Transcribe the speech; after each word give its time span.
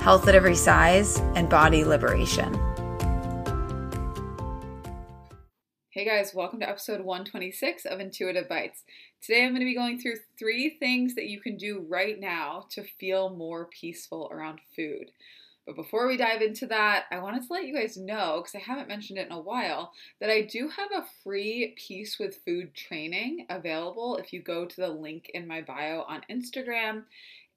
health 0.00 0.28
at 0.28 0.34
every 0.34 0.54
size, 0.54 1.18
and 1.34 1.48
body 1.48 1.84
liberation. 1.84 2.54
Hey 5.90 6.04
guys, 6.04 6.32
welcome 6.32 6.60
to 6.60 6.68
episode 6.68 7.00
126 7.00 7.84
of 7.84 7.98
Intuitive 7.98 8.48
Bites. 8.48 8.84
Today 9.20 9.44
I'm 9.44 9.50
going 9.50 9.60
to 9.60 9.66
be 9.66 9.74
going 9.74 9.98
through 9.98 10.14
three 10.38 10.76
things 10.78 11.16
that 11.16 11.26
you 11.26 11.40
can 11.40 11.56
do 11.56 11.84
right 11.88 12.20
now 12.20 12.66
to 12.70 12.84
feel 13.00 13.30
more 13.30 13.68
peaceful 13.80 14.30
around 14.32 14.60
food. 14.76 15.10
But 15.66 15.74
before 15.76 16.06
we 16.06 16.16
dive 16.16 16.40
into 16.40 16.66
that, 16.68 17.04
I 17.10 17.18
wanted 17.18 17.42
to 17.46 17.52
let 17.52 17.66
you 17.66 17.74
guys 17.74 17.96
know, 17.96 18.40
because 18.40 18.54
I 18.54 18.64
haven't 18.64 18.88
mentioned 18.88 19.18
it 19.18 19.26
in 19.26 19.32
a 19.32 19.40
while, 19.40 19.92
that 20.20 20.30
I 20.30 20.42
do 20.42 20.70
have 20.70 20.88
a 20.94 21.06
free 21.22 21.74
Peace 21.76 22.16
with 22.18 22.38
Food 22.46 22.74
training 22.74 23.44
available 23.50 24.16
if 24.16 24.32
you 24.32 24.40
go 24.40 24.64
to 24.64 24.80
the 24.80 24.88
link 24.88 25.30
in 25.34 25.46
my 25.46 25.60
bio 25.60 26.04
on 26.08 26.22
Instagram. 26.30 27.02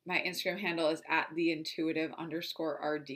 My 0.06 0.18
Instagram 0.26 0.60
handle 0.60 0.90
is 0.90 1.02
at 1.10 1.28
the 1.36 1.52
intuitive 1.52 2.12
underscore 2.18 2.80
RD. 2.84 3.12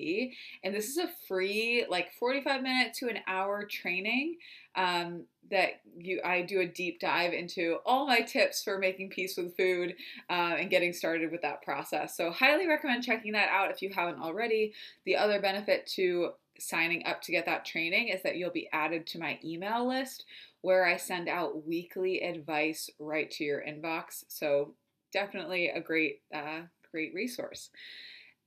And 0.64 0.74
this 0.74 0.90
is 0.90 0.98
a 0.98 1.10
free, 1.28 1.86
like 1.90 2.14
45 2.20 2.62
minute 2.62 2.94
to 2.96 3.08
an 3.08 3.20
hour 3.28 3.66
training 3.66 4.38
um, 4.76 5.26
that 5.50 5.82
you 5.98 6.22
I 6.24 6.42
do 6.42 6.60
a 6.60 6.66
deep 6.66 7.00
dive 7.00 7.34
into 7.34 7.78
all 7.86 8.08
my 8.08 8.22
tips 8.22 8.64
for 8.64 8.78
making 8.78 9.10
peace 9.10 9.38
with 9.38 9.56
food 9.56 9.96
uh, 10.30 10.56
and 10.60 10.70
getting 10.70 10.94
started 10.94 11.32
with 11.32 11.42
that 11.42 11.64
process. 11.64 12.16
So 12.16 12.32
highly 12.32 12.68
recommend 12.68 13.04
checking 13.04 13.32
that 13.34 13.50
out 13.50 13.72
if 13.72 13.82
you 13.82 13.90
haven't 13.94 14.22
already. 14.22 14.74
The 15.06 15.16
other 15.16 15.42
benefit 15.42 15.88
to 15.96 16.32
signing 16.60 17.06
up 17.06 17.22
to 17.22 17.32
get 17.32 17.46
that 17.46 17.66
training 17.66 18.10
is 18.10 18.22
that 18.24 18.38
you'll 18.38 18.52
be 18.52 18.70
added 18.72 19.06
to 19.08 19.20
my 19.20 19.40
email 19.44 19.88
list 19.88 20.26
where 20.62 20.86
I 20.86 20.98
send 20.98 21.30
out 21.30 21.68
weekly 21.68 22.22
advice 22.22 22.90
right 23.00 23.30
to 23.32 23.44
your 23.44 23.62
inbox. 23.62 24.24
So 24.30 24.74
definitely 25.16 25.70
a 25.70 25.82
great 25.82 26.22
uh, 26.32 26.62
great 26.92 27.14
resource. 27.16 27.72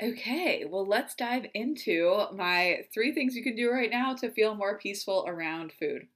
Okay, 0.00 0.64
well, 0.64 0.86
let's 0.86 1.16
dive 1.16 1.46
into 1.54 2.26
my 2.32 2.82
three 2.94 3.12
things 3.12 3.34
you 3.34 3.42
can 3.42 3.56
do 3.56 3.72
right 3.72 3.90
now 3.90 4.14
to 4.14 4.30
feel 4.30 4.54
more 4.54 4.78
peaceful 4.78 5.24
around 5.26 5.72
food. 5.72 6.06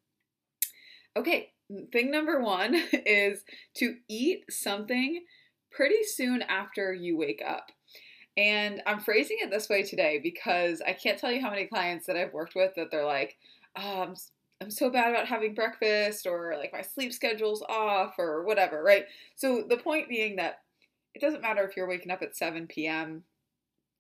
Okay, 1.17 1.51
thing 1.91 2.13
number 2.13 2.41
one 2.41 2.75
is 2.93 3.43
to 3.77 3.97
eat 4.09 4.45
something 4.51 5.25
pretty 5.73 6.05
soon 6.05 6.43
after 6.43 6.93
you 6.93 7.17
wake 7.17 7.43
up. 7.45 7.73
And 8.37 8.83
I'm 8.87 9.01
phrasing 9.01 9.39
it 9.41 9.51
this 9.51 9.69
way 9.69 9.83
today 9.83 10.21
because 10.23 10.81
I 10.87 10.93
can't 10.93 11.19
tell 11.19 11.33
you 11.33 11.41
how 11.41 11.51
many 11.51 11.67
clients 11.67 12.07
that 12.07 12.17
I've 12.17 12.33
worked 12.33 12.55
with 12.55 12.75
that 12.77 12.91
they're 12.91 13.05
like, 13.05 13.37
oh, 13.77 14.03
I'm, 14.03 14.15
I'm 14.63 14.71
so 14.71 14.91
bad 14.91 15.11
about 15.11 15.27
having 15.27 15.55
breakfast, 15.55 16.27
or 16.27 16.55
like 16.57 16.73
my 16.73 16.83
sleep 16.83 17.13
schedule's 17.13 17.63
off, 17.69 18.15
or 18.19 18.45
whatever, 18.45 18.83
right? 18.83 19.07
So 19.35 19.65
the 19.69 19.77
point 19.77 20.09
being 20.09 20.37
that 20.37 20.61
it 21.15 21.21
doesn't 21.21 21.43
matter 21.43 21.67
if 21.67 21.77
you're 21.77 21.89
waking 21.89 22.13
up 22.13 22.23
at 22.23 22.37
7 22.37 22.67
p.m., 22.69 23.25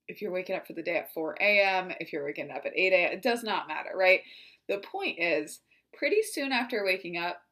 if 0.08 0.22
you're 0.22 0.32
waking 0.32 0.56
up 0.56 0.66
for 0.66 0.72
the 0.72 0.82
day 0.82 0.96
at 0.96 1.12
4 1.12 1.36
a.m., 1.40 1.92
if 2.00 2.12
you're 2.12 2.24
waking 2.24 2.50
up 2.50 2.62
at 2.64 2.72
8 2.76 2.92
a.m., 2.92 3.12
it 3.12 3.22
does 3.22 3.42
not 3.42 3.68
matter, 3.68 3.90
right? 3.94 4.20
The 4.68 4.78
point 4.78 5.18
is, 5.18 5.60
pretty 5.92 6.22
soon 6.22 6.52
after 6.52 6.84
waking 6.84 7.16
up, 7.18 7.42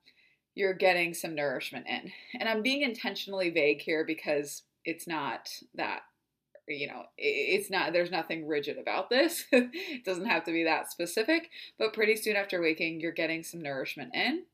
you're 0.55 0.75
getting 0.75 1.15
some 1.15 1.35
nourishment 1.35 1.87
in. 1.89 2.11
And 2.39 2.49
I'm 2.49 2.63
being 2.63 2.83
intentionally 2.83 3.51
vague 3.51 3.81
here 3.81 4.05
because 4.05 4.63
it's 4.85 5.07
not 5.07 5.49
that 5.75 6.03
you 6.71 6.87
know 6.87 7.05
it's 7.19 7.71
not 7.71 7.93
there's 7.93 8.11
nothing 8.11 8.47
rigid 8.47 8.79
about 8.79 9.11
this 9.11 9.45
it 9.53 10.05
doesn't 10.05 10.27
have 10.27 10.45
to 10.45 10.53
be 10.53 10.65
that 10.65 10.91
specific 10.91 11.51
but 11.79 11.93
pretty 11.93 12.17
soon 12.17 12.37
after 12.37 12.61
waking 12.61 13.01
you're 13.01 13.13
getting 13.13 13.43
some 13.43 13.61
nourishment 13.61 14.15
in 14.15 14.45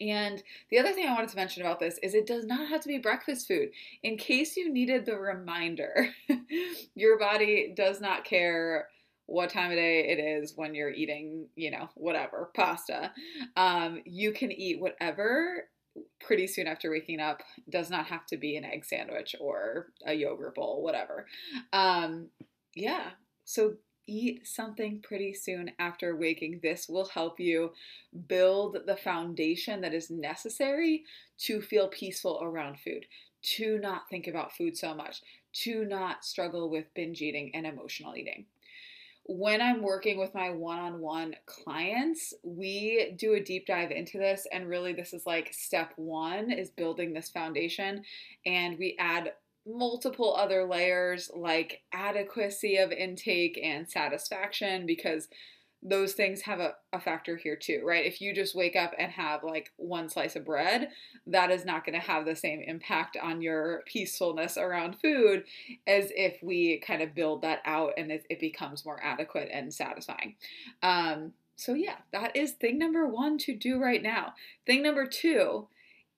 and 0.00 0.42
the 0.70 0.78
other 0.78 0.92
thing 0.92 1.06
I 1.06 1.14
wanted 1.14 1.30
to 1.30 1.36
mention 1.36 1.62
about 1.62 1.80
this 1.80 1.98
is 2.02 2.14
it 2.14 2.26
does 2.26 2.44
not 2.44 2.68
have 2.68 2.82
to 2.82 2.88
be 2.88 2.98
breakfast 2.98 3.48
food. 3.48 3.70
In 4.02 4.18
case 4.18 4.56
you 4.56 4.70
needed 4.70 5.06
the 5.06 5.16
reminder, 5.16 6.10
your 6.94 7.18
body 7.18 7.72
does 7.74 8.00
not 8.00 8.24
care 8.24 8.88
what 9.24 9.50
time 9.50 9.70
of 9.70 9.76
day 9.76 10.06
it 10.08 10.20
is 10.20 10.52
when 10.54 10.74
you're 10.74 10.92
eating, 10.92 11.48
you 11.56 11.70
know, 11.70 11.88
whatever, 11.94 12.50
pasta. 12.54 13.10
Um, 13.56 14.02
you 14.04 14.32
can 14.32 14.52
eat 14.52 14.80
whatever 14.80 15.68
pretty 16.20 16.46
soon 16.46 16.66
after 16.66 16.90
waking 16.90 17.20
up. 17.20 17.42
Does 17.68 17.90
not 17.90 18.06
have 18.06 18.26
to 18.26 18.36
be 18.36 18.56
an 18.56 18.64
egg 18.64 18.84
sandwich 18.84 19.34
or 19.40 19.88
a 20.06 20.14
yogurt 20.14 20.54
bowl, 20.54 20.82
whatever. 20.82 21.26
Um, 21.72 22.28
yeah. 22.74 23.10
So 23.44 23.74
eat 24.06 24.46
something 24.46 25.02
pretty 25.02 25.34
soon 25.34 25.72
after 25.78 26.16
waking. 26.16 26.60
This 26.62 26.88
will 26.88 27.06
help 27.06 27.40
you 27.40 27.72
build 28.28 28.78
the 28.86 28.96
foundation 28.96 29.80
that 29.80 29.94
is 29.94 30.10
necessary 30.10 31.04
to 31.38 31.60
feel 31.60 31.88
peaceful 31.88 32.40
around 32.42 32.78
food, 32.78 33.06
to 33.42 33.78
not 33.78 34.08
think 34.08 34.26
about 34.26 34.56
food 34.56 34.76
so 34.76 34.94
much, 34.94 35.22
to 35.52 35.84
not 35.84 36.24
struggle 36.24 36.70
with 36.70 36.92
binge 36.94 37.20
eating 37.20 37.50
and 37.54 37.66
emotional 37.66 38.16
eating 38.16 38.46
when 39.28 39.60
I'm 39.60 39.82
working 39.82 40.18
with 40.18 40.34
my 40.34 40.50
one 40.50 40.78
on 40.78 41.00
one 41.00 41.34
clients, 41.46 42.32
we 42.44 43.14
do 43.16 43.34
a 43.34 43.42
deep 43.42 43.66
dive 43.66 43.90
into 43.90 44.18
this. 44.18 44.46
And 44.52 44.68
really, 44.68 44.92
this 44.92 45.12
is 45.12 45.26
like 45.26 45.52
step 45.52 45.92
one 45.96 46.50
is 46.52 46.70
building 46.70 47.12
this 47.12 47.28
foundation. 47.28 48.02
And 48.44 48.78
we 48.78 48.96
add 48.98 49.32
multiple 49.66 50.36
other 50.36 50.64
layers 50.64 51.28
like 51.34 51.82
adequacy 51.92 52.76
of 52.76 52.92
intake 52.92 53.58
and 53.60 53.90
satisfaction 53.90 54.86
because 54.86 55.26
those 55.82 56.14
things 56.14 56.42
have 56.42 56.58
a, 56.58 56.74
a 56.92 57.00
factor 57.00 57.36
here 57.36 57.56
too, 57.56 57.82
right? 57.84 58.06
If 58.06 58.20
you 58.20 58.34
just 58.34 58.54
wake 58.54 58.76
up 58.76 58.92
and 58.98 59.12
have 59.12 59.44
like 59.44 59.72
one 59.76 60.08
slice 60.08 60.34
of 60.34 60.44
bread, 60.44 60.90
that 61.26 61.50
is 61.50 61.64
not 61.64 61.84
going 61.84 61.98
to 61.98 62.06
have 62.06 62.24
the 62.24 62.34
same 62.34 62.60
impact 62.60 63.16
on 63.22 63.42
your 63.42 63.82
peacefulness 63.86 64.56
around 64.56 64.96
food 65.00 65.44
as 65.86 66.10
if 66.16 66.42
we 66.42 66.78
kind 66.80 67.02
of 67.02 67.14
build 67.14 67.42
that 67.42 67.60
out 67.64 67.92
and 67.96 68.10
it, 68.10 68.26
it 68.28 68.40
becomes 68.40 68.84
more 68.84 69.00
adequate 69.02 69.48
and 69.52 69.72
satisfying. 69.72 70.34
Um, 70.82 71.32
so, 71.56 71.74
yeah, 71.74 71.96
that 72.12 72.36
is 72.36 72.52
thing 72.52 72.78
number 72.78 73.06
one 73.06 73.38
to 73.38 73.54
do 73.54 73.80
right 73.80 74.02
now. 74.02 74.34
Thing 74.66 74.82
number 74.82 75.06
two, 75.06 75.68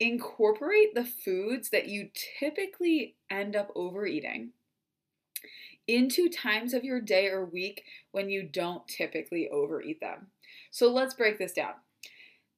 incorporate 0.01 0.95
the 0.95 1.05
foods 1.05 1.71
that 1.71 1.89
you 1.89 2.09
typically 2.41 3.17
end 3.31 3.55
up 3.55 3.71
overeating 3.75 4.51
into 5.88 6.28
times 6.28 6.75
of 6.75 6.84
your 6.84 7.00
day 7.00 7.26
or 7.28 7.44
week 7.44 7.82
when 8.12 8.28
you 8.28 8.43
don't 8.43 8.87
typically 8.87 9.49
overeat 9.49 10.00
them. 10.00 10.28
So 10.71 10.93
let's 10.93 11.15
break 11.15 11.38
this 11.38 11.53
down. 11.53 11.72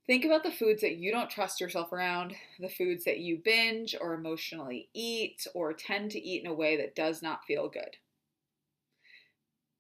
Think 0.07 0.25
about 0.25 0.43
the 0.43 0.51
foods 0.51 0.81
that 0.83 0.97
you 0.97 1.13
don't 1.13 1.31
trust 1.31 1.61
yourself 1.61 1.93
around, 1.93 2.35
the 2.59 2.69
foods 2.69 3.05
that 3.05 3.19
you 3.19 3.41
binge 3.43 3.95
or 3.99 4.13
emotionally 4.13 4.89
eat 4.93 5.47
or 5.55 5.73
tend 5.73 6.11
to 6.11 6.21
eat 6.21 6.43
in 6.45 6.51
a 6.51 6.55
way 6.55 6.77
that 6.77 6.97
does 6.97 7.23
not 7.23 7.45
feel 7.45 7.69
good. 7.69 7.97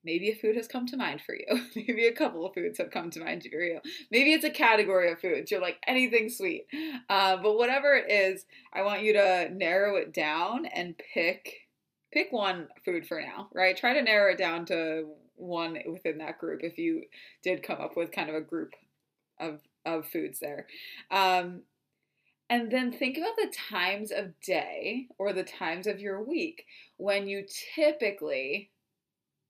Maybe 0.05 0.31
a 0.31 0.35
food 0.35 0.57
has 0.57 0.69
come 0.69 0.87
to 0.87 0.97
mind 0.97 1.21
for 1.21 1.35
you. 1.35 1.47
Maybe 1.77 2.07
a 2.07 2.15
couple 2.15 2.47
of 2.47 2.55
foods 2.55 2.79
have 2.79 2.91
come 2.91 3.11
to 3.11 3.21
mind 3.21 3.47
for 3.51 3.61
you. 3.61 3.81
Maybe 4.11 4.33
it's 4.33 4.45
a 4.45 4.51
category 4.51 5.11
of 5.11 5.21
foods. 5.21 5.51
You're 5.51 5.61
like 5.61 5.79
anything 5.87 6.29
sweet. 6.29 6.67
Uh, 7.09 7.37
but 7.37 7.59
whatever 7.59 7.95
it 7.95 8.11
is, 8.11 8.47
I 8.73 8.83
want 8.83 9.03
you 9.03 9.13
to 9.15 9.51
narrow 9.53 9.97
it 9.97 10.15
down 10.15 10.65
and 10.65 10.95
pick 11.13 11.69
pick 12.13 12.33
one 12.33 12.69
food 12.85 13.07
for 13.07 13.21
now, 13.21 13.49
right? 13.55 13.77
Try 13.77 13.95
to 13.95 14.03
narrow 14.03 14.33
it 14.33 14.39
down 14.39 14.65
to 14.67 15.07
one 15.37 15.79
within 15.91 16.19
that 16.19 16.39
group 16.39 16.61
if 16.63 16.79
you 16.79 17.05
did 17.43 17.63
come 17.63 17.81
up 17.81 17.97
with 17.97 18.13
kind 18.13 18.29
of 18.29 18.35
a 18.35 18.41
group 18.41 18.75
of 19.39 19.61
of 19.87 20.07
foods 20.07 20.39
there. 20.41 20.67
Um, 21.11 21.63
and 22.51 22.71
then 22.71 22.93
think 22.93 23.17
about 23.17 23.37
the 23.37 23.53
times 23.71 24.11
of 24.11 24.39
day 24.41 25.07
or 25.19 25.33
the 25.33 25.45
times 25.45 25.87
of 25.87 26.01
your 26.01 26.23
week 26.23 26.67
when 26.97 27.29
you 27.29 27.47
typically 27.75 28.71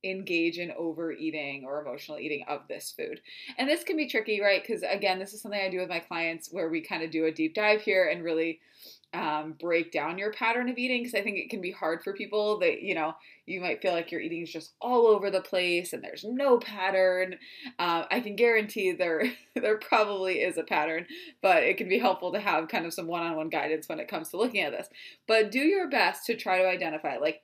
engage 0.05 0.59
in 0.59 0.71
overeating 0.73 1.65
or 1.65 1.81
emotional 1.81 2.19
eating 2.19 2.45
of 2.49 2.61
this 2.69 2.95
food. 2.97 3.21
And 3.59 3.69
this 3.69 3.85
can 3.85 3.97
be 3.97 4.09
tricky, 4.09 4.41
right? 4.41 4.63
Because 4.63 4.83
again, 4.83 5.19
this 5.19 5.33
is 5.33 5.43
something 5.43 5.61
I 5.61 5.71
do 5.71 5.81
with 5.81 5.89
my 5.89 5.99
clients 5.99 6.51
where 6.53 6.69
we 6.69 6.81
kind 6.81 7.03
of 7.03 7.11
do 7.11 7.25
a 7.25 7.33
deep 7.33 7.55
dive 7.55 7.83
here 7.83 8.09
and 8.09 8.23
really 8.23 8.61
um, 9.13 9.57
break 9.59 9.91
down 9.91 10.19
your 10.19 10.33
pattern 10.33 10.69
of 10.69 10.79
eating 10.79 11.03
because 11.03 11.19
I 11.19 11.23
think 11.23 11.37
it 11.37 11.51
can 11.51 11.61
be 11.61 11.73
hard 11.73 12.03
for 12.03 12.13
people 12.13 12.59
that 12.61 12.83
you 12.83 12.95
know 12.95 13.15
you 13.47 13.61
might 13.61 13.83
feel 13.83 13.93
like 13.93 14.13
your 14.13 14.21
eating 14.21 14.43
is 14.43 14.53
just 14.53 14.75
all 14.81 15.07
over 15.07 15.31
the 15.31 15.41
place 15.41 15.93
and 15.93 16.03
there's 16.03 16.25
no 16.25 16.59
pattern. 16.59 17.37
Uh, 17.79 18.05
I 18.11 18.21
can 18.21 18.37
guarantee 18.37 18.93
there 18.93 19.25
there 19.55 19.79
probably 19.79 20.41
is 20.41 20.59
a 20.59 20.63
pattern, 20.63 21.07
but 21.43 21.65
it 21.65 21.77
can 21.77 21.89
be 21.89 21.99
helpful 21.99 22.33
to 22.33 22.41
have 22.41 22.69
kind 22.69 22.87
of 22.87 22.95
some 22.95 23.09
one-on-one 23.09 23.49
guidance 23.49 23.89
when 23.89 24.01
it 24.01 24.09
comes 24.09 24.29
to 24.31 24.37
looking 24.37 24.61
at 24.61 24.73
this. 24.73 24.89
But 25.27 25.51
do 25.51 25.61
your 25.61 25.89
best 25.89 26.27
to 26.27 26.37
try 26.37 26.59
to 26.59 26.69
identify 26.69 27.17
like, 27.17 27.43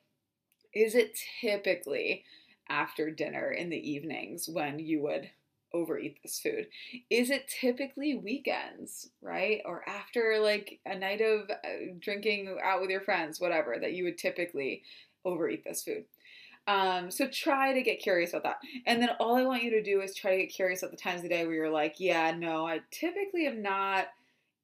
is 0.72 0.94
it 0.94 1.18
typically 1.40 2.24
after 2.68 3.10
dinner 3.10 3.50
in 3.50 3.70
the 3.70 3.90
evenings 3.90 4.48
when 4.48 4.78
you 4.78 5.02
would 5.02 5.30
overeat 5.76 6.18
this 6.22 6.40
food? 6.40 6.68
Is 7.10 7.30
it 7.30 7.48
typically 7.48 8.14
weekends, 8.14 9.10
right? 9.20 9.60
Or 9.64 9.88
after 9.88 10.38
like 10.40 10.80
a 10.86 10.98
night 10.98 11.20
of 11.20 11.50
uh, 11.50 11.94
drinking 11.98 12.56
out 12.62 12.80
with 12.80 12.90
your 12.90 13.00
friends, 13.00 13.40
whatever, 13.40 13.76
that 13.80 13.92
you 13.92 14.04
would 14.04 14.18
typically 14.18 14.82
overeat 15.24 15.64
this 15.64 15.82
food? 15.82 16.04
Um, 16.68 17.10
so 17.10 17.28
try 17.28 17.72
to 17.72 17.82
get 17.82 18.00
curious 18.00 18.30
about 18.30 18.42
that. 18.42 18.58
And 18.86 19.00
then 19.00 19.10
all 19.20 19.36
I 19.36 19.44
want 19.44 19.62
you 19.62 19.70
to 19.70 19.82
do 19.82 20.00
is 20.00 20.14
try 20.14 20.32
to 20.32 20.42
get 20.42 20.52
curious 20.52 20.82
at 20.82 20.90
the 20.90 20.96
times 20.96 21.18
of 21.18 21.22
the 21.22 21.28
day 21.28 21.46
where 21.46 21.54
you're 21.54 21.70
like, 21.70 21.96
yeah, 21.98 22.32
no, 22.36 22.66
I 22.66 22.80
typically 22.90 23.46
am 23.46 23.62
not 23.62 24.08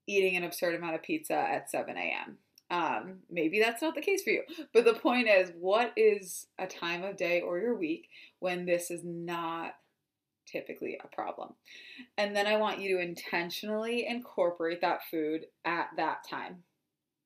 eating 0.07 0.37
an 0.37 0.43
absurd 0.43 0.75
amount 0.75 0.97
of 0.97 1.03
pizza 1.03 1.35
at 1.35 1.71
7 1.71 1.97
a.m. 1.97 2.39
Um, 2.71 3.19
maybe 3.31 3.61
that's 3.61 3.83
not 3.83 3.95
the 3.95 4.01
case 4.01 4.23
for 4.23 4.31
you. 4.31 4.43
But 4.73 4.85
the 4.85 4.95
point 4.95 5.29
is, 5.29 5.53
what 5.61 5.93
is 5.97 6.47
a 6.59 6.67
time 6.67 7.05
of 7.05 7.17
day 7.17 7.41
or 7.41 7.59
your 7.59 7.77
week 7.77 8.09
when 8.41 8.65
this 8.65 8.91
is 8.91 9.03
not 9.05 9.75
typically 10.47 10.99
a 11.03 11.15
problem? 11.15 11.55
And 12.19 12.35
then 12.35 12.47
I 12.47 12.57
want 12.57 12.81
you 12.81 12.97
to 12.97 13.03
intentionally 13.03 14.07
incorporate 14.07 14.81
that 14.81 15.01
food 15.11 15.47
at 15.65 15.89
that 15.97 16.29
time. 16.29 16.63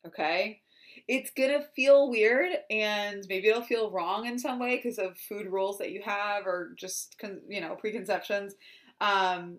Okay? 0.06 0.60
It's 1.08 1.30
gonna 1.30 1.64
feel 1.74 2.10
weird 2.10 2.52
and 2.70 3.24
maybe 3.28 3.48
it'll 3.48 3.62
feel 3.62 3.90
wrong 3.90 4.26
in 4.26 4.38
some 4.38 4.58
way 4.58 4.76
because 4.76 4.98
of 4.98 5.18
food 5.18 5.46
rules 5.46 5.78
that 5.78 5.90
you 5.90 6.02
have 6.04 6.46
or 6.46 6.72
just, 6.76 7.16
you 7.48 7.60
know, 7.60 7.76
preconceptions. 7.76 8.54
Um, 9.00 9.58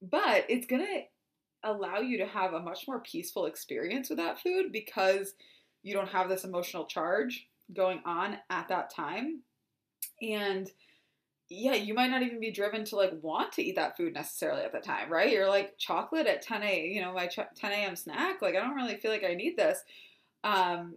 but 0.00 0.46
it's 0.48 0.66
gonna 0.66 1.02
allow 1.64 1.98
you 1.98 2.18
to 2.18 2.26
have 2.26 2.54
a 2.54 2.60
much 2.60 2.86
more 2.86 3.00
peaceful 3.00 3.46
experience 3.46 4.08
with 4.08 4.18
that 4.18 4.40
food 4.40 4.72
because 4.72 5.34
you 5.82 5.92
don't 5.92 6.08
have 6.08 6.28
this 6.28 6.44
emotional 6.44 6.86
charge 6.86 7.48
going 7.74 8.00
on 8.04 8.38
at 8.50 8.68
that 8.68 8.90
time. 8.94 9.42
And 10.22 10.70
yeah, 11.50 11.74
you 11.74 11.94
might 11.94 12.10
not 12.10 12.22
even 12.22 12.40
be 12.40 12.50
driven 12.50 12.84
to 12.86 12.96
like 12.96 13.12
want 13.22 13.52
to 13.52 13.62
eat 13.62 13.76
that 13.76 13.96
food 13.96 14.12
necessarily 14.12 14.62
at 14.62 14.72
the 14.72 14.80
time, 14.80 15.10
right? 15.10 15.32
You're 15.32 15.48
like 15.48 15.78
chocolate 15.78 16.26
at 16.26 16.42
10 16.42 16.62
a, 16.62 16.86
you 16.86 17.00
know, 17.00 17.14
my 17.14 17.26
10 17.26 17.46
a.m. 17.62 17.96
snack. 17.96 18.42
Like 18.42 18.54
I 18.54 18.60
don't 18.60 18.74
really 18.74 18.96
feel 18.96 19.10
like 19.10 19.24
I 19.24 19.34
need 19.34 19.56
this. 19.56 19.82
Um, 20.44 20.96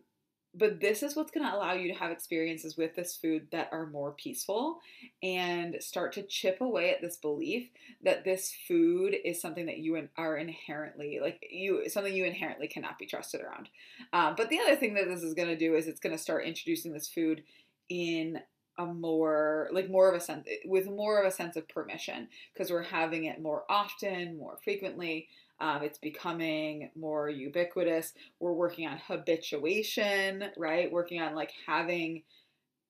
but 0.53 0.81
this 0.81 1.01
is 1.01 1.15
what's 1.15 1.31
going 1.31 1.45
to 1.45 1.55
allow 1.55 1.73
you 1.73 1.87
to 1.87 1.97
have 1.97 2.11
experiences 2.11 2.75
with 2.75 2.93
this 2.95 3.15
food 3.15 3.47
that 3.51 3.69
are 3.71 3.85
more 3.85 4.11
peaceful 4.11 4.79
and 5.23 5.77
start 5.79 6.11
to 6.13 6.23
chip 6.23 6.59
away 6.59 6.91
at 6.91 7.01
this 7.01 7.15
belief 7.15 7.69
that 8.03 8.25
this 8.25 8.53
food 8.67 9.15
is 9.23 9.39
something 9.39 9.65
that 9.67 9.77
you 9.77 10.09
are 10.17 10.37
inherently 10.37 11.19
like 11.21 11.41
you 11.49 11.87
something 11.87 12.13
you 12.13 12.25
inherently 12.25 12.67
cannot 12.67 12.99
be 12.99 13.05
trusted 13.05 13.39
around 13.39 13.69
um, 14.11 14.33
but 14.35 14.49
the 14.49 14.59
other 14.59 14.75
thing 14.75 14.93
that 14.93 15.07
this 15.07 15.23
is 15.23 15.33
going 15.33 15.47
to 15.47 15.55
do 15.55 15.75
is 15.75 15.87
it's 15.87 16.01
going 16.01 16.15
to 16.15 16.21
start 16.21 16.45
introducing 16.45 16.91
this 16.91 17.07
food 17.07 17.43
in 17.87 18.39
a 18.77 18.85
more 18.85 19.69
like 19.71 19.89
more 19.89 20.09
of 20.09 20.15
a 20.15 20.19
sense 20.19 20.47
with 20.65 20.87
more 20.87 21.19
of 21.19 21.27
a 21.27 21.31
sense 21.31 21.55
of 21.55 21.67
permission 21.67 22.27
because 22.53 22.71
we're 22.71 22.81
having 22.81 23.25
it 23.25 23.41
more 23.41 23.63
often 23.69 24.37
more 24.37 24.57
frequently 24.63 25.27
um, 25.61 25.83
it's 25.83 25.99
becoming 25.99 26.89
more 26.95 27.29
ubiquitous. 27.29 28.13
We're 28.39 28.51
working 28.51 28.87
on 28.87 28.97
habituation, 28.97 30.45
right? 30.57 30.91
Working 30.91 31.21
on 31.21 31.35
like 31.35 31.51
having 31.67 32.23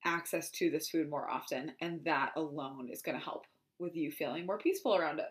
access 0.05 0.49
to 0.51 0.69
this 0.71 0.89
food 0.89 1.09
more 1.09 1.29
often. 1.29 1.73
And 1.81 2.01
that 2.05 2.31
alone 2.37 2.87
is 2.89 3.01
going 3.01 3.17
to 3.19 3.23
help 3.23 3.45
with 3.77 3.93
you 3.93 4.09
feeling 4.09 4.45
more 4.45 4.57
peaceful 4.57 4.95
around 4.95 5.19
it. 5.19 5.27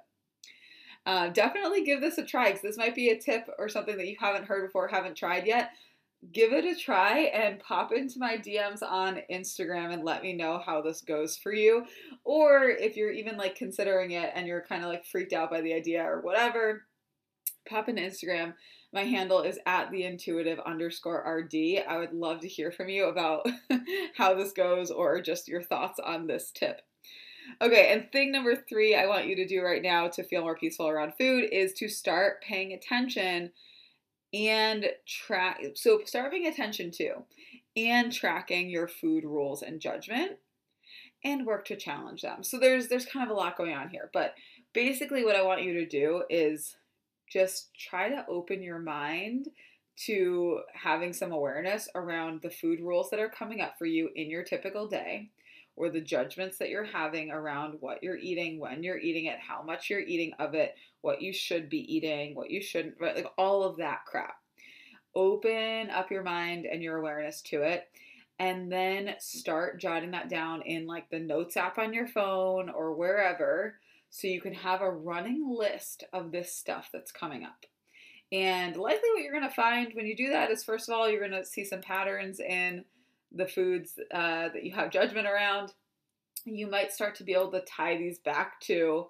Uh, 1.06 1.28
definitely 1.28 1.82
give 1.82 2.02
this 2.02 2.18
a 2.18 2.26
try 2.26 2.48
because 2.48 2.60
this 2.60 2.76
might 2.76 2.94
be 2.94 3.08
a 3.08 3.18
tip 3.18 3.48
or 3.58 3.70
something 3.70 3.96
that 3.96 4.06
you 4.06 4.16
haven't 4.20 4.44
heard 4.44 4.66
before, 4.66 4.86
haven't 4.86 5.16
tried 5.16 5.46
yet. 5.46 5.70
Give 6.32 6.52
it 6.52 6.66
a 6.66 6.78
try 6.78 7.30
and 7.34 7.60
pop 7.60 7.92
into 7.92 8.18
my 8.18 8.36
DMs 8.36 8.82
on 8.82 9.22
Instagram 9.32 9.92
and 9.92 10.04
let 10.04 10.22
me 10.22 10.34
know 10.34 10.62
how 10.64 10.82
this 10.82 11.00
goes 11.00 11.38
for 11.38 11.52
you. 11.52 11.86
Or 12.24 12.64
if 12.68 12.94
you're 12.96 13.10
even 13.10 13.38
like 13.38 13.56
considering 13.56 14.10
it 14.10 14.30
and 14.34 14.46
you're 14.46 14.66
kind 14.68 14.84
of 14.84 14.90
like 14.90 15.06
freaked 15.06 15.32
out 15.32 15.50
by 15.50 15.62
the 15.62 15.72
idea 15.72 16.02
or 16.02 16.20
whatever, 16.20 16.82
pop 17.66 17.88
into 17.88 18.02
Instagram. 18.02 18.52
My 18.92 19.04
handle 19.04 19.40
is 19.42 19.58
at 19.66 19.90
the 19.90 20.04
intuitive 20.04 20.58
underscore 20.60 21.24
RD. 21.24 21.84
I 21.88 21.96
would 21.96 22.12
love 22.12 22.40
to 22.40 22.48
hear 22.48 22.70
from 22.70 22.88
you 22.88 23.06
about 23.06 23.46
how 24.16 24.34
this 24.34 24.52
goes 24.52 24.90
or 24.90 25.22
just 25.22 25.48
your 25.48 25.62
thoughts 25.62 25.98
on 26.04 26.26
this 26.26 26.50
tip. 26.50 26.82
Okay, 27.62 27.92
and 27.92 28.10
thing 28.12 28.30
number 28.30 28.54
three 28.54 28.94
I 28.94 29.06
want 29.06 29.26
you 29.26 29.36
to 29.36 29.46
do 29.46 29.62
right 29.62 29.82
now 29.82 30.08
to 30.08 30.22
feel 30.22 30.42
more 30.42 30.56
peaceful 30.56 30.88
around 30.88 31.14
food 31.18 31.48
is 31.50 31.72
to 31.74 31.88
start 31.88 32.42
paying 32.42 32.72
attention 32.72 33.52
and 34.32 34.86
track. 35.06 35.60
So, 35.74 36.00
start 36.04 36.32
paying 36.32 36.46
attention 36.46 36.90
to 36.92 37.24
and 37.76 38.12
tracking 38.12 38.68
your 38.68 38.88
food 38.88 39.24
rules 39.24 39.62
and 39.62 39.80
judgment 39.80 40.32
and 41.24 41.46
work 41.46 41.66
to 41.66 41.76
challenge 41.76 42.22
them. 42.22 42.42
So 42.42 42.58
there's 42.58 42.88
there's 42.88 43.06
kind 43.06 43.28
of 43.28 43.34
a 43.34 43.38
lot 43.38 43.56
going 43.56 43.74
on 43.74 43.90
here, 43.90 44.10
but 44.12 44.34
basically 44.72 45.24
what 45.24 45.36
I 45.36 45.42
want 45.42 45.62
you 45.62 45.74
to 45.74 45.86
do 45.86 46.24
is 46.30 46.76
just 47.30 47.70
try 47.74 48.08
to 48.08 48.26
open 48.28 48.62
your 48.62 48.78
mind 48.78 49.48
to 50.06 50.60
having 50.72 51.12
some 51.12 51.30
awareness 51.30 51.88
around 51.94 52.40
the 52.40 52.50
food 52.50 52.80
rules 52.80 53.10
that 53.10 53.20
are 53.20 53.28
coming 53.28 53.60
up 53.60 53.74
for 53.78 53.86
you 53.86 54.08
in 54.16 54.30
your 54.30 54.42
typical 54.42 54.88
day 54.88 55.28
or 55.80 55.88
the 55.88 56.00
judgments 56.00 56.58
that 56.58 56.68
you're 56.68 56.84
having 56.84 57.30
around 57.30 57.78
what 57.80 58.02
you're 58.02 58.18
eating, 58.18 58.60
when 58.60 58.82
you're 58.82 58.98
eating 58.98 59.24
it, 59.24 59.38
how 59.38 59.62
much 59.62 59.88
you're 59.88 60.00
eating 60.00 60.32
of 60.38 60.54
it, 60.54 60.74
what 61.00 61.22
you 61.22 61.32
should 61.32 61.70
be 61.70 61.96
eating, 61.96 62.34
what 62.34 62.50
you 62.50 62.60
shouldn't, 62.60 62.96
right? 63.00 63.16
Like 63.16 63.32
all 63.38 63.62
of 63.62 63.78
that 63.78 64.04
crap. 64.04 64.34
Open 65.14 65.88
up 65.88 66.10
your 66.10 66.22
mind 66.22 66.66
and 66.66 66.82
your 66.82 66.98
awareness 66.98 67.40
to 67.42 67.62
it 67.62 67.88
and 68.38 68.70
then 68.70 69.14
start 69.18 69.80
jotting 69.80 70.10
that 70.10 70.28
down 70.28 70.60
in 70.62 70.86
like 70.86 71.08
the 71.08 71.18
notes 71.18 71.56
app 71.56 71.78
on 71.78 71.94
your 71.94 72.08
phone 72.08 72.68
or 72.68 72.94
wherever 72.94 73.76
so 74.10 74.26
you 74.28 74.40
can 74.40 74.54
have 74.54 74.82
a 74.82 74.90
running 74.90 75.48
list 75.48 76.04
of 76.12 76.30
this 76.30 76.54
stuff 76.54 76.90
that's 76.92 77.10
coming 77.10 77.42
up. 77.42 77.64
And 78.30 78.76
likely 78.76 79.08
what 79.14 79.22
you're 79.22 79.32
going 79.32 79.48
to 79.48 79.54
find 79.54 79.92
when 79.94 80.06
you 80.06 80.14
do 80.14 80.28
that 80.30 80.50
is 80.50 80.62
first 80.62 80.88
of 80.88 80.94
all, 80.94 81.08
you're 81.08 81.26
going 81.26 81.42
to 81.42 81.44
see 81.44 81.64
some 81.64 81.80
patterns 81.80 82.38
in 82.38 82.84
the 83.32 83.46
foods 83.46 83.98
uh, 84.12 84.48
that 84.48 84.64
you 84.64 84.72
have 84.72 84.90
judgment 84.90 85.26
around. 85.26 85.72
You 86.44 86.68
might 86.68 86.92
start 86.92 87.14
to 87.16 87.24
be 87.24 87.32
able 87.32 87.52
to 87.52 87.60
tie 87.60 87.96
these 87.96 88.18
back 88.18 88.60
to 88.62 89.06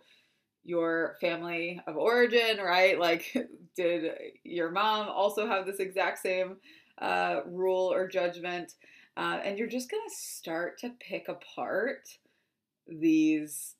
your 0.64 1.17
family 1.20 1.81
of 1.87 1.96
origin, 1.96 2.58
right? 2.58 2.99
Like, 2.99 3.34
did 3.76 4.12
your 4.44 4.70
mom 4.70 5.08
also 5.08 5.46
have 5.46 5.67
this 5.67 5.81
exact 5.81 6.19
same 6.19 6.56
uh, 7.00 7.41
rule 7.46 7.93
or 7.93 8.08
judgment? 8.08 8.74
Uh, 9.17 9.41
and 9.44 9.58
you're 9.58 9.69
just 9.69 9.91
going 9.91 10.03
to 10.08 10.15
start 10.15 10.79
to 10.79 10.93
pick 11.00 11.29
apart 11.29 12.08
these 12.86 13.74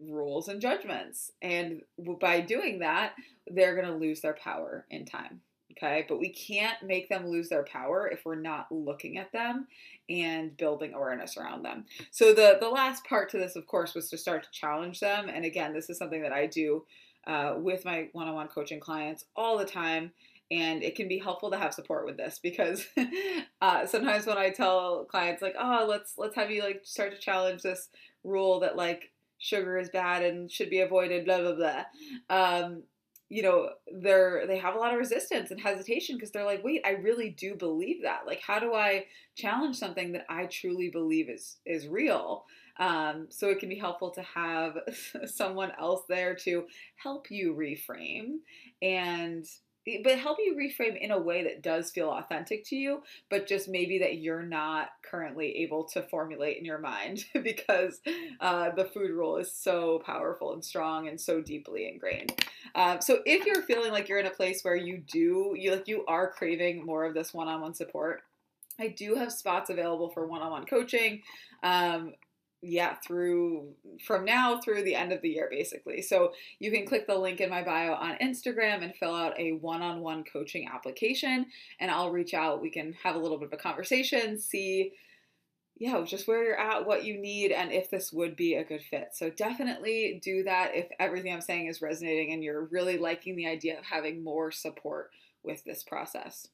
rules 0.00 0.48
and 0.48 0.60
judgments. 0.60 1.30
And 1.42 1.82
by 2.20 2.40
doing 2.40 2.80
that, 2.80 3.14
they're 3.46 3.74
going 3.74 3.86
to 3.86 3.96
lose 3.96 4.20
their 4.20 4.36
power 4.42 4.86
in 4.90 5.04
time. 5.04 5.40
Okay. 5.72 6.04
But 6.08 6.18
we 6.18 6.30
can't 6.30 6.82
make 6.82 7.08
them 7.08 7.28
lose 7.28 7.48
their 7.48 7.64
power 7.64 8.08
if 8.08 8.24
we're 8.24 8.34
not 8.34 8.66
looking 8.70 9.18
at 9.18 9.32
them 9.32 9.66
and 10.08 10.56
building 10.56 10.92
awareness 10.94 11.36
around 11.36 11.62
them. 11.62 11.84
So 12.10 12.34
the, 12.34 12.58
the 12.60 12.68
last 12.68 13.04
part 13.04 13.30
to 13.30 13.38
this, 13.38 13.56
of 13.56 13.66
course, 13.66 13.94
was 13.94 14.10
to 14.10 14.18
start 14.18 14.42
to 14.44 14.50
challenge 14.50 15.00
them. 15.00 15.28
And 15.28 15.44
again, 15.44 15.72
this 15.72 15.88
is 15.88 15.98
something 15.98 16.22
that 16.22 16.32
I 16.32 16.46
do 16.46 16.84
uh, 17.26 17.54
with 17.58 17.84
my 17.84 18.08
one 18.12 18.28
on 18.28 18.34
one 18.34 18.48
coaching 18.48 18.80
clients 18.80 19.24
all 19.36 19.58
the 19.58 19.64
time. 19.64 20.12
And 20.50 20.82
it 20.82 20.96
can 20.96 21.06
be 21.06 21.18
helpful 21.18 21.52
to 21.52 21.58
have 21.58 21.72
support 21.72 22.04
with 22.06 22.16
this 22.16 22.40
because 22.42 22.84
uh, 23.62 23.86
sometimes 23.86 24.26
when 24.26 24.36
I 24.36 24.50
tell 24.50 25.04
clients 25.04 25.42
like, 25.42 25.54
oh, 25.56 25.86
let's 25.88 26.14
let's 26.18 26.34
have 26.34 26.50
you 26.50 26.62
like 26.64 26.80
start 26.82 27.12
to 27.12 27.20
challenge 27.20 27.62
this 27.62 27.88
rule 28.24 28.58
that 28.60 28.74
like 28.74 29.12
sugar 29.38 29.78
is 29.78 29.90
bad 29.90 30.24
and 30.24 30.50
should 30.50 30.68
be 30.68 30.80
avoided, 30.80 31.24
blah 31.24 31.40
blah 31.40 31.54
blah. 31.54 31.84
Um, 32.28 32.82
you 33.30 33.42
know, 33.42 33.70
they're 34.00 34.44
they 34.48 34.58
have 34.58 34.74
a 34.74 34.78
lot 34.78 34.92
of 34.92 34.98
resistance 34.98 35.52
and 35.52 35.60
hesitation 35.60 36.16
because 36.16 36.32
they're 36.32 36.44
like, 36.44 36.64
wait, 36.64 36.82
I 36.84 36.90
really 36.90 37.30
do 37.30 37.54
believe 37.54 38.02
that. 38.02 38.26
Like, 38.26 38.40
how 38.44 38.58
do 38.58 38.74
I 38.74 39.06
challenge 39.36 39.78
something 39.78 40.12
that 40.12 40.26
I 40.28 40.46
truly 40.46 40.90
believe 40.90 41.30
is 41.30 41.58
is 41.64 41.86
real? 41.86 42.44
Um, 42.78 43.28
so 43.30 43.48
it 43.48 43.60
can 43.60 43.68
be 43.68 43.78
helpful 43.78 44.10
to 44.10 44.22
have 44.22 44.78
someone 45.26 45.70
else 45.78 46.02
there 46.08 46.34
to 46.44 46.66
help 46.96 47.30
you 47.30 47.54
reframe 47.54 48.38
and 48.82 49.46
but 50.04 50.18
help 50.18 50.38
you 50.38 50.54
reframe 50.54 50.98
in 51.00 51.10
a 51.10 51.18
way 51.18 51.42
that 51.44 51.62
does 51.62 51.90
feel 51.90 52.10
authentic 52.10 52.64
to 52.66 52.76
you, 52.76 53.02
but 53.30 53.46
just 53.46 53.68
maybe 53.68 53.98
that 53.98 54.18
you're 54.18 54.42
not 54.42 54.90
currently 55.02 55.56
able 55.58 55.84
to 55.84 56.02
formulate 56.02 56.58
in 56.58 56.64
your 56.64 56.78
mind 56.78 57.24
because 57.42 58.00
uh, 58.40 58.70
the 58.70 58.84
food 58.84 59.10
rule 59.10 59.36
is 59.36 59.52
so 59.52 60.02
powerful 60.04 60.52
and 60.52 60.64
strong 60.64 61.08
and 61.08 61.20
so 61.20 61.40
deeply 61.40 61.88
ingrained. 61.88 62.44
Um, 62.74 63.00
so 63.00 63.20
if 63.24 63.46
you're 63.46 63.62
feeling 63.62 63.90
like 63.92 64.08
you're 64.08 64.18
in 64.18 64.26
a 64.26 64.30
place 64.30 64.62
where 64.62 64.76
you 64.76 64.98
do 64.98 65.54
you 65.56 65.72
like 65.72 65.88
you 65.88 66.04
are 66.06 66.30
craving 66.30 66.84
more 66.84 67.04
of 67.04 67.14
this 67.14 67.34
one-on-one 67.34 67.74
support, 67.74 68.22
I 68.78 68.88
do 68.88 69.14
have 69.14 69.32
spots 69.32 69.70
available 69.70 70.10
for 70.10 70.26
one-on-one 70.26 70.66
coaching. 70.66 71.22
Um, 71.62 72.14
yeah, 72.62 72.96
through 73.06 73.74
from 74.06 74.24
now 74.24 74.60
through 74.60 74.82
the 74.82 74.94
end 74.94 75.12
of 75.12 75.22
the 75.22 75.30
year, 75.30 75.48
basically. 75.50 76.02
So 76.02 76.32
you 76.58 76.70
can 76.70 76.86
click 76.86 77.06
the 77.06 77.18
link 77.18 77.40
in 77.40 77.50
my 77.50 77.62
bio 77.62 77.94
on 77.94 78.16
Instagram 78.22 78.82
and 78.82 78.94
fill 78.94 79.14
out 79.14 79.38
a 79.38 79.52
one 79.52 79.82
on 79.82 80.00
one 80.00 80.24
coaching 80.24 80.68
application, 80.72 81.46
and 81.78 81.90
I'll 81.90 82.10
reach 82.10 82.34
out. 82.34 82.60
We 82.60 82.70
can 82.70 82.94
have 83.02 83.16
a 83.16 83.18
little 83.18 83.38
bit 83.38 83.48
of 83.48 83.52
a 83.54 83.62
conversation, 83.62 84.38
see 84.38 84.92
yeah, 85.80 86.04
just 86.04 86.28
where 86.28 86.44
you're 86.44 86.60
at, 86.60 86.86
what 86.86 87.04
you 87.04 87.16
need, 87.18 87.52
and 87.52 87.72
if 87.72 87.88
this 87.88 88.12
would 88.12 88.36
be 88.36 88.54
a 88.54 88.64
good 88.64 88.82
fit. 88.82 89.08
So 89.14 89.30
definitely 89.30 90.20
do 90.22 90.42
that 90.42 90.72
if 90.74 90.88
everything 91.00 91.32
I'm 91.32 91.40
saying 91.40 91.68
is 91.68 91.80
resonating 91.80 92.34
and 92.34 92.44
you're 92.44 92.66
really 92.66 92.98
liking 92.98 93.34
the 93.34 93.48
idea 93.48 93.78
of 93.78 93.86
having 93.86 94.22
more 94.22 94.50
support 94.50 95.10
with 95.42 95.64
this 95.64 95.82
process. 95.82 96.48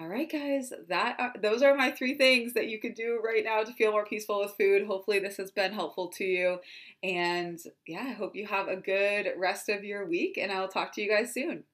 All 0.00 0.08
right, 0.08 0.32
guys, 0.32 0.72
that 0.88 1.16
are, 1.20 1.34
those 1.42 1.62
are 1.62 1.74
my 1.74 1.90
three 1.90 2.14
things 2.14 2.54
that 2.54 2.68
you 2.68 2.80
could 2.80 2.94
do 2.94 3.20
right 3.22 3.44
now 3.44 3.62
to 3.62 3.72
feel 3.74 3.90
more 3.90 4.06
peaceful 4.06 4.40
with 4.40 4.56
food. 4.56 4.86
Hopefully, 4.86 5.18
this 5.18 5.36
has 5.36 5.50
been 5.50 5.74
helpful 5.74 6.08
to 6.12 6.24
you. 6.24 6.58
And 7.02 7.58
yeah, 7.86 8.04
I 8.06 8.12
hope 8.12 8.34
you 8.34 8.46
have 8.46 8.68
a 8.68 8.76
good 8.76 9.34
rest 9.36 9.68
of 9.68 9.84
your 9.84 10.06
week, 10.06 10.38
and 10.38 10.50
I'll 10.50 10.68
talk 10.68 10.94
to 10.94 11.02
you 11.02 11.10
guys 11.10 11.34
soon. 11.34 11.64